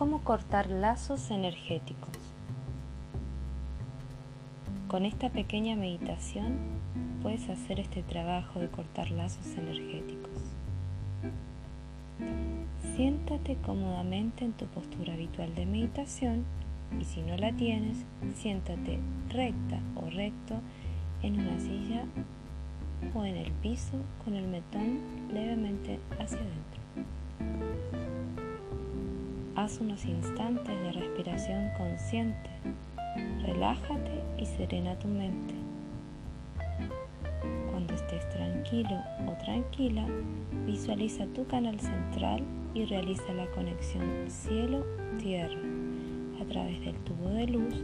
cómo 0.00 0.24
cortar 0.24 0.70
lazos 0.70 1.30
energéticos. 1.30 2.08
Con 4.88 5.04
esta 5.04 5.28
pequeña 5.28 5.76
meditación 5.76 6.56
puedes 7.22 7.50
hacer 7.50 7.80
este 7.80 8.02
trabajo 8.02 8.60
de 8.60 8.68
cortar 8.68 9.10
lazos 9.10 9.46
energéticos. 9.58 10.32
Siéntate 12.96 13.56
cómodamente 13.56 14.46
en 14.46 14.54
tu 14.54 14.64
postura 14.68 15.12
habitual 15.12 15.54
de 15.54 15.66
meditación 15.66 16.46
y 16.98 17.04
si 17.04 17.20
no 17.20 17.36
la 17.36 17.52
tienes, 17.52 17.98
siéntate 18.36 19.00
recta 19.28 19.80
o 19.96 20.08
recto 20.08 20.62
en 21.22 21.40
una 21.40 21.60
silla 21.60 22.06
o 23.12 23.26
en 23.26 23.36
el 23.36 23.52
piso 23.52 23.98
con 24.24 24.34
el 24.34 24.48
metón 24.48 24.98
levemente 25.30 26.00
hacia 26.18 26.38
adentro. 26.38 26.80
Haz 29.56 29.80
unos 29.80 30.04
instantes 30.04 30.80
de 30.80 30.92
respiración 30.92 31.70
consciente. 31.76 32.50
Relájate 33.42 34.22
y 34.38 34.46
serena 34.46 34.96
tu 34.98 35.08
mente. 35.08 35.54
Cuando 37.70 37.94
estés 37.94 38.28
tranquilo 38.30 39.02
o 39.26 39.32
tranquila, 39.44 40.06
visualiza 40.66 41.26
tu 41.34 41.46
canal 41.46 41.78
central 41.80 42.44
y 42.74 42.84
realiza 42.84 43.32
la 43.32 43.46
conexión 43.46 44.30
cielo-tierra 44.30 45.60
a 46.40 46.44
través 46.44 46.80
del 46.80 46.94
tubo 47.00 47.28
de 47.30 47.46
luz 47.48 47.74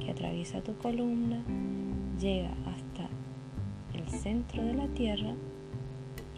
que 0.00 0.10
atraviesa 0.10 0.60
tu 0.60 0.76
columna, 0.76 1.42
llega 2.20 2.50
hasta 2.66 3.08
el 3.98 4.06
centro 4.08 4.62
de 4.62 4.74
la 4.74 4.86
tierra 4.88 5.34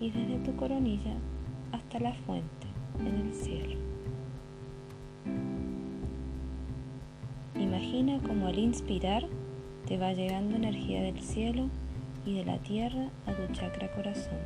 y 0.01 0.10
desde 0.10 0.38
tu 0.45 0.55
coronilla 0.55 1.15
hasta 1.73 1.98
la 1.98 2.15
fuente 2.15 2.66
en 3.01 3.27
el 3.27 3.34
cielo. 3.34 3.90
Imagina 8.01 8.26
como 8.26 8.46
al 8.46 8.59
inspirar 8.59 9.26
te 9.87 9.98
va 9.98 10.15
llegando 10.15 10.56
energía 10.56 11.02
del 11.02 11.20
cielo 11.20 11.68
y 12.24 12.32
de 12.32 12.46
la 12.46 12.57
tierra 12.57 13.10
a 13.26 13.34
tu 13.34 13.52
chakra 13.52 13.92
corazón. 13.92 14.38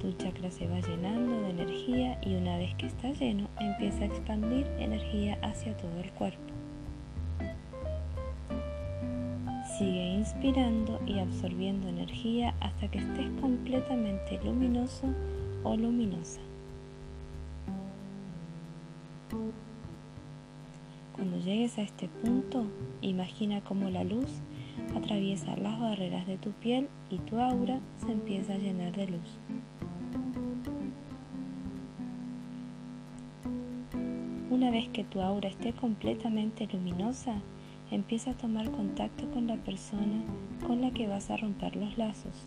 Tu 0.00 0.10
chakra 0.12 0.50
se 0.50 0.66
va 0.66 0.80
llenando 0.80 1.42
de 1.42 1.50
energía 1.50 2.18
y 2.22 2.36
una 2.36 2.56
vez 2.56 2.74
que 2.76 2.86
está 2.86 3.10
lleno 3.12 3.50
empieza 3.60 4.04
a 4.04 4.06
expandir 4.06 4.66
energía 4.78 5.38
hacia 5.42 5.76
todo 5.76 6.00
el 6.02 6.10
cuerpo. 6.12 6.40
Sigue 9.76 10.14
inspirando 10.14 10.98
y 11.04 11.18
absorbiendo 11.18 11.88
energía 11.88 12.54
hasta 12.60 12.90
que 12.90 13.00
estés 13.00 13.28
completamente 13.42 14.40
luminoso 14.42 15.12
o 15.62 15.76
luminosa. 15.76 16.40
Cuando 21.34 21.50
llegues 21.50 21.78
a 21.78 21.82
este 21.82 22.06
punto, 22.06 22.64
imagina 23.02 23.60
cómo 23.60 23.90
la 23.90 24.04
luz 24.04 24.28
atraviesa 24.94 25.56
las 25.56 25.80
barreras 25.80 26.28
de 26.28 26.36
tu 26.36 26.52
piel 26.52 26.86
y 27.10 27.18
tu 27.18 27.40
aura 27.40 27.80
se 27.96 28.12
empieza 28.12 28.54
a 28.54 28.58
llenar 28.58 28.94
de 28.94 29.08
luz. 29.08 29.40
Una 34.48 34.70
vez 34.70 34.88
que 34.90 35.02
tu 35.02 35.20
aura 35.20 35.48
esté 35.48 35.72
completamente 35.72 36.68
luminosa, 36.72 37.34
empieza 37.90 38.30
a 38.30 38.36
tomar 38.36 38.70
contacto 38.70 39.28
con 39.32 39.48
la 39.48 39.56
persona 39.56 40.22
con 40.64 40.82
la 40.82 40.92
que 40.92 41.08
vas 41.08 41.30
a 41.30 41.36
romper 41.36 41.74
los 41.74 41.98
lazos. 41.98 42.46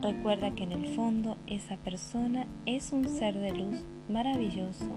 Recuerda 0.00 0.50
que 0.54 0.64
en 0.64 0.72
el 0.72 0.86
fondo 0.94 1.36
esa 1.46 1.76
persona 1.76 2.46
es 2.64 2.90
un 2.90 3.06
ser 3.06 3.38
de 3.38 3.52
luz 3.52 3.84
maravilloso 4.08 4.94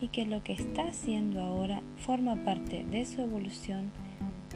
y 0.00 0.08
que 0.08 0.26
lo 0.26 0.42
que 0.42 0.52
está 0.52 0.88
haciendo 0.88 1.40
ahora 1.40 1.82
forma 1.96 2.36
parte 2.44 2.84
de 2.84 3.04
su 3.04 3.20
evolución, 3.20 3.90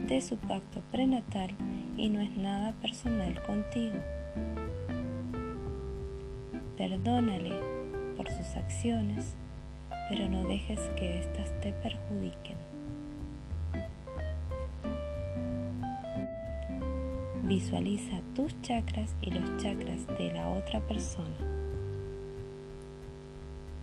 de 0.07 0.21
su 0.21 0.37
pacto 0.37 0.81
prenatal 0.91 1.51
y 1.97 2.09
no 2.09 2.21
es 2.21 2.35
nada 2.37 2.73
personal 2.81 3.41
contigo. 3.43 3.95
Perdónale 6.77 7.53
por 8.17 8.29
sus 8.29 8.55
acciones, 8.55 9.35
pero 10.09 10.27
no 10.29 10.43
dejes 10.47 10.79
que 10.97 11.19
éstas 11.19 11.49
te 11.61 11.71
perjudiquen. 11.73 12.57
Visualiza 17.43 18.21
tus 18.35 18.59
chakras 18.61 19.13
y 19.21 19.31
los 19.31 19.57
chakras 19.57 20.07
de 20.17 20.33
la 20.33 20.49
otra 20.49 20.79
persona. 20.79 21.62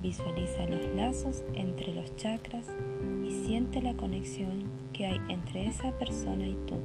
Visualiza 0.03 0.65
los 0.67 0.87
lazos 0.97 1.45
entre 1.53 1.95
los 1.95 2.17
chakras 2.17 2.67
y 3.23 3.31
siente 3.45 3.83
la 3.83 3.95
conexión 3.95 4.65
que 4.95 5.05
hay 5.05 5.21
entre 5.29 5.67
esa 5.67 5.93
persona 5.99 6.47
y 6.47 6.57
tú. 6.67 6.77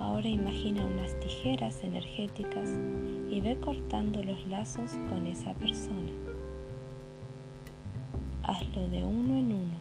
Ahora 0.00 0.28
imagina 0.28 0.84
unas 0.84 1.18
tijeras 1.20 1.84
energéticas 1.84 2.70
y 3.30 3.40
ve 3.40 3.56
cortando 3.60 4.20
los 4.24 4.44
lazos 4.48 4.92
con 5.08 5.28
esa 5.28 5.54
persona. 5.54 6.10
Hazlo 8.42 8.88
de 8.88 9.04
uno 9.04 9.36
en 9.36 9.52
uno 9.52 9.74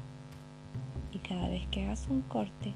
y 1.11 1.17
cada 1.19 1.49
vez 1.49 1.65
que 1.71 1.85
hagas 1.85 2.07
un 2.09 2.21
corte, 2.21 2.73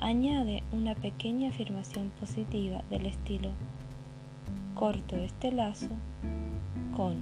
añade 0.00 0.62
una 0.72 0.94
pequeña 0.94 1.50
afirmación 1.50 2.10
positiva 2.18 2.82
del 2.88 3.06
estilo 3.06 3.50
corto 4.74 5.16
este 5.16 5.52
lazo 5.52 5.88
con 6.96 7.16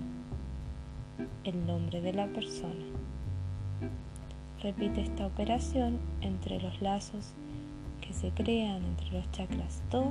el 1.44 1.66
nombre 1.66 2.00
de 2.00 2.12
la 2.12 2.26
persona. 2.26 2.84
Repite 4.62 5.02
esta 5.02 5.26
operación 5.26 5.98
entre 6.20 6.60
los 6.60 6.80
lazos 6.82 7.32
que 8.00 8.12
se 8.12 8.30
crean 8.30 8.84
entre 8.84 9.12
los 9.12 9.30
chakras 9.32 9.82
2, 9.90 10.04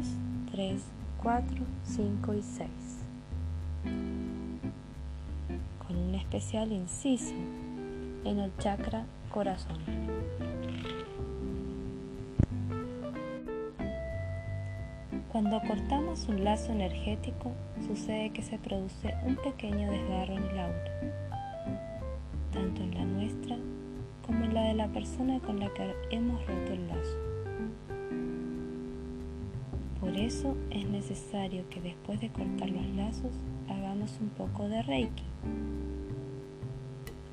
3, 0.52 0.82
4, 1.22 1.58
5 1.84 2.34
y 2.34 2.42
6. 2.42 2.68
Con 5.88 5.98
un 5.98 6.16
especial 6.16 6.72
inciso 6.72 7.36
en 8.26 8.40
el 8.40 8.56
chakra 8.58 9.06
corazón. 9.32 9.78
Cuando 15.42 15.62
cortamos 15.62 16.28
un 16.28 16.44
lazo 16.44 16.74
energético, 16.74 17.54
sucede 17.88 18.32
que 18.32 18.42
se 18.42 18.58
produce 18.58 19.16
un 19.26 19.38
pequeño 19.38 19.90
desgarro 19.90 20.34
en 20.34 20.44
el 20.44 20.60
aura, 20.60 20.92
tanto 22.52 22.84
en 22.84 22.94
la 22.94 23.06
nuestra 23.06 23.56
como 24.28 24.44
en 24.44 24.54
la 24.54 24.64
de 24.64 24.74
la 24.74 24.90
persona 24.90 25.40
con 25.40 25.62
la 25.62 25.74
que 25.74 25.96
hemos 26.12 26.46
roto 26.46 26.74
el 26.74 26.86
lazo. 26.90 27.18
Por 30.02 30.18
eso 30.18 30.58
es 30.72 30.86
necesario 30.90 31.64
que 31.70 31.80
después 31.80 32.20
de 32.20 32.28
cortar 32.28 32.70
los 32.70 32.88
lazos 32.98 33.32
hagamos 33.70 34.20
un 34.20 34.28
poco 34.32 34.68
de 34.68 34.82
Reiki. 34.82 35.24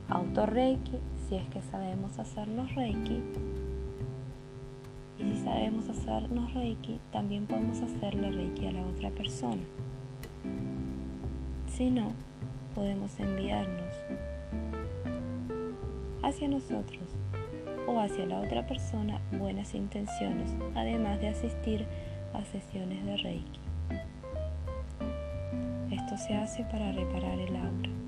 Auto 0.09 0.47
Reiki, 0.47 1.01
si 1.29 1.35
es 1.35 1.49
que 1.49 1.61
sabemos 1.61 2.21
hacer 2.21 2.47
los 2.47 2.73
Reiki, 2.77 3.21
y 5.19 5.25
si 5.25 5.45
sabemos 5.45 5.89
hacernos 5.89 6.53
Reiki, 6.55 7.01
también 7.13 7.47
podemos 7.47 7.81
hacerle 7.81 8.31
Reiki 8.31 8.67
a 8.67 8.73
la 8.73 8.83
otra 8.87 9.11
persona. 9.11 9.63
Si 11.69 11.91
no, 11.91 12.13
podemos 12.75 13.19
enviarnos 13.19 13.95
hacia 16.23 16.49
nosotros 16.49 17.17
o 17.87 18.01
hacia 18.01 18.27
la 18.27 18.41
otra 18.41 18.67
persona 18.67 19.21
buenas 19.39 19.75
intenciones, 19.75 20.55
además 20.75 21.21
de 21.21 21.29
asistir 21.29 21.87
a 22.35 22.45
sesiones 22.45 23.05
de 23.05 23.17
Reiki. 23.17 23.61
Esto 25.91 26.17
se 26.19 26.35
hace 26.35 26.65
para 26.65 26.93
reparar 26.93 27.39
el 27.39 27.57
aura. 27.57 28.06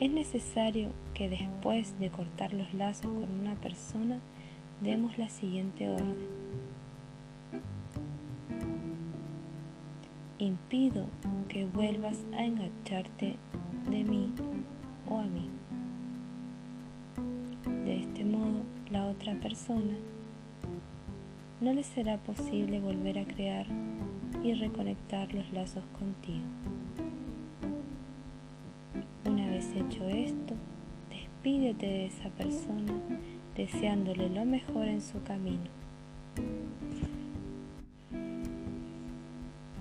Es 0.00 0.12
necesario 0.12 0.90
que 1.12 1.28
después 1.28 1.98
de 1.98 2.08
cortar 2.08 2.52
los 2.52 2.72
lazos 2.72 3.06
con 3.10 3.40
una 3.40 3.56
persona 3.56 4.20
demos 4.80 5.18
la 5.18 5.28
siguiente 5.28 5.88
orden. 5.88 6.28
Impido 10.38 11.06
que 11.48 11.66
vuelvas 11.66 12.16
a 12.32 12.44
engancharte 12.44 13.34
de 13.90 14.04
mí 14.04 14.32
o 15.10 15.18
a 15.18 15.24
mí. 15.24 15.50
De 17.84 17.98
este 17.98 18.24
modo, 18.24 18.62
la 18.92 19.04
otra 19.06 19.34
persona 19.40 19.96
no 21.60 21.72
le 21.72 21.82
será 21.82 22.18
posible 22.18 22.78
volver 22.78 23.18
a 23.18 23.24
crear 23.24 23.66
y 24.44 24.54
reconectar 24.54 25.34
los 25.34 25.52
lazos 25.52 25.82
contigo 25.98 26.46
hecho 29.66 30.08
esto, 30.08 30.54
despídete 31.10 31.86
de 31.86 32.06
esa 32.06 32.28
persona 32.30 32.92
deseándole 33.56 34.28
lo 34.28 34.44
mejor 34.44 34.86
en 34.86 35.00
su 35.00 35.20
camino. 35.24 35.68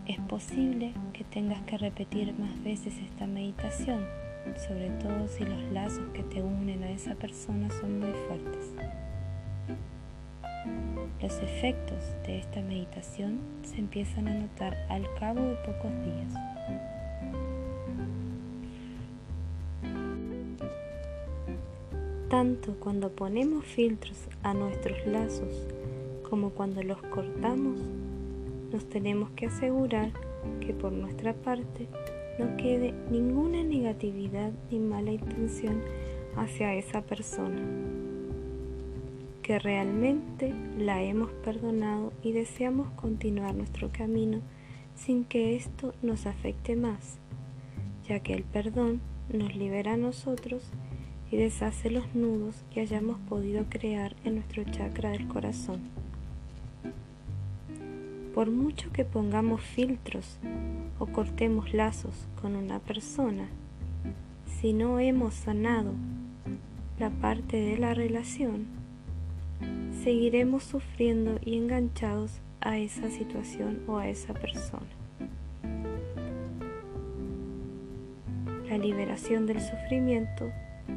Es 0.07 0.19
posible 0.21 0.93
que 1.13 1.23
tengas 1.25 1.61
que 1.63 1.77
repetir 1.77 2.33
más 2.39 2.63
veces 2.63 2.97
esta 2.97 3.27
meditación, 3.27 4.03
sobre 4.67 4.89
todo 5.01 5.27
si 5.27 5.43
los 5.43 5.61
lazos 5.71 6.09
que 6.13 6.23
te 6.23 6.41
unen 6.41 6.81
a 6.83 6.89
esa 6.89 7.13
persona 7.13 7.69
son 7.69 7.99
muy 7.99 8.13
fuertes. 8.27 8.73
Los 11.21 11.37
efectos 11.39 12.15
de 12.25 12.39
esta 12.39 12.61
meditación 12.61 13.39
se 13.63 13.77
empiezan 13.77 14.27
a 14.27 14.33
notar 14.33 14.75
al 14.89 15.05
cabo 15.19 15.41
de 15.41 15.55
pocos 15.57 15.91
días. 16.03 16.96
Tanto 22.29 22.75
cuando 22.81 23.09
ponemos 23.09 23.63
filtros 23.63 24.17
a 24.43 24.53
nuestros 24.53 25.07
lazos 25.07 25.65
como 26.29 26.49
cuando 26.49 26.83
los 26.83 27.01
cortamos, 27.03 27.79
nos 28.69 28.83
tenemos 28.89 29.29
que 29.29 29.45
asegurar 29.45 30.11
que 30.59 30.73
por 30.73 30.91
nuestra 30.91 31.33
parte 31.33 31.87
no 32.37 32.57
quede 32.57 32.93
ninguna 33.09 33.63
negatividad 33.63 34.51
ni 34.69 34.79
mala 34.79 35.11
intención 35.11 35.81
hacia 36.35 36.75
esa 36.75 37.01
persona, 37.01 37.61
que 39.41 39.57
realmente 39.57 40.53
la 40.77 41.01
hemos 41.01 41.31
perdonado 41.31 42.11
y 42.23 42.33
deseamos 42.33 42.89
continuar 42.91 43.55
nuestro 43.55 43.89
camino 43.89 44.41
sin 44.95 45.23
que 45.23 45.55
esto 45.55 45.93
nos 46.01 46.25
afecte 46.25 46.75
más, 46.75 47.19
ya 48.05 48.19
que 48.19 48.33
el 48.33 48.43
perdón 48.43 48.99
nos 49.31 49.55
libera 49.55 49.93
a 49.93 49.97
nosotros 49.97 50.69
y 51.31 51.37
deshace 51.37 51.89
los 51.89 52.15
nudos 52.15 52.63
que 52.73 52.81
hayamos 52.81 53.17
podido 53.29 53.65
crear 53.69 54.15
en 54.23 54.35
nuestro 54.35 54.63
chakra 54.63 55.09
del 55.09 55.27
corazón. 55.27 55.81
Por 58.33 58.51
mucho 58.51 58.91
que 58.91 59.03
pongamos 59.03 59.61
filtros 59.61 60.37
o 60.99 61.07
cortemos 61.07 61.73
lazos 61.73 62.27
con 62.41 62.55
una 62.55 62.79
persona, 62.79 63.47
si 64.61 64.73
no 64.73 64.99
hemos 64.99 65.33
sanado 65.33 65.93
la 66.99 67.09
parte 67.09 67.57
de 67.57 67.77
la 67.77 67.93
relación, 67.93 68.67
seguiremos 70.03 70.63
sufriendo 70.63 71.39
y 71.43 71.57
enganchados 71.57 72.39
a 72.61 72.77
esa 72.77 73.09
situación 73.09 73.81
o 73.87 73.97
a 73.97 74.07
esa 74.07 74.33
persona. 74.33 74.87
La 78.69 78.77
liberación 78.77 79.45
del 79.45 79.61
sufrimiento 79.61 80.51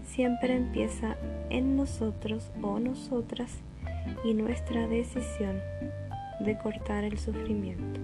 siempre 0.04 0.54
empieza 0.54 1.16
en 1.50 1.76
nosotros 1.76 2.50
o 2.62 2.78
nosotras 2.78 3.58
y 4.24 4.34
nuestra 4.34 4.86
decisión 4.88 5.60
de 6.40 6.56
cortar 6.58 7.04
el 7.04 7.18
sufrimiento. 7.18 8.00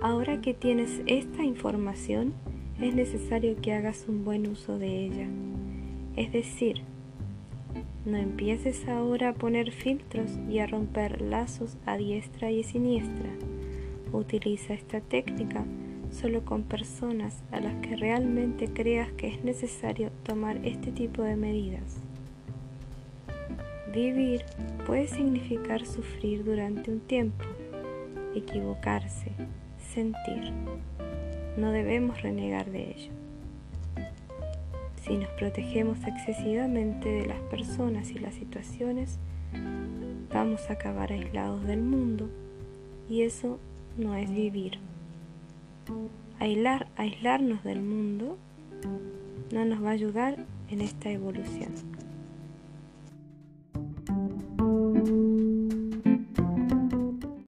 Ahora 0.00 0.40
que 0.40 0.52
tienes 0.52 1.00
esta 1.06 1.42
información, 1.42 2.34
es 2.80 2.94
necesario 2.94 3.56
que 3.62 3.72
hagas 3.72 4.04
un 4.08 4.24
buen 4.24 4.46
uso 4.46 4.78
de 4.78 5.06
ella. 5.06 5.26
Es 6.16 6.32
decir, 6.32 6.82
no 8.04 8.18
empieces 8.18 8.86
ahora 8.86 9.30
a 9.30 9.32
poner 9.32 9.70
filtros 9.70 10.38
y 10.50 10.58
a 10.58 10.66
romper 10.66 11.22
lazos 11.22 11.78
a 11.86 11.96
diestra 11.96 12.50
y 12.50 12.62
siniestra. 12.62 13.30
Utiliza 14.12 14.74
esta 14.74 15.00
técnica 15.00 15.64
solo 16.14 16.44
con 16.44 16.62
personas 16.62 17.42
a 17.50 17.60
las 17.60 17.74
que 17.82 17.96
realmente 17.96 18.68
creas 18.68 19.10
que 19.12 19.28
es 19.28 19.44
necesario 19.44 20.10
tomar 20.22 20.58
este 20.64 20.92
tipo 20.92 21.22
de 21.22 21.36
medidas. 21.36 21.96
Vivir 23.92 24.44
puede 24.86 25.06
significar 25.06 25.84
sufrir 25.86 26.44
durante 26.44 26.90
un 26.90 27.00
tiempo, 27.00 27.44
equivocarse, 28.34 29.32
sentir. 29.92 30.52
No 31.56 31.70
debemos 31.70 32.22
renegar 32.22 32.70
de 32.70 32.90
ello. 32.90 33.12
Si 35.02 35.16
nos 35.16 35.28
protegemos 35.30 35.98
excesivamente 36.06 37.08
de 37.08 37.26
las 37.26 37.40
personas 37.42 38.10
y 38.10 38.18
las 38.18 38.34
situaciones, 38.34 39.18
vamos 40.32 40.68
a 40.70 40.72
acabar 40.72 41.12
aislados 41.12 41.64
del 41.64 41.82
mundo 41.82 42.28
y 43.08 43.22
eso 43.22 43.58
no 43.96 44.14
es 44.14 44.30
vivir. 44.30 44.78
Aislar, 46.38 46.88
aislarnos 46.96 47.62
del 47.64 47.82
mundo 47.82 48.38
no 49.52 49.64
nos 49.64 49.82
va 49.82 49.90
a 49.90 49.92
ayudar 49.92 50.44
en 50.68 50.80
esta 50.80 51.10
evolución. 51.10 51.72